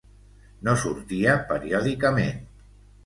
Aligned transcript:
No 0.67 0.73
sortia 0.83 1.35
periòdicament. 1.51 2.45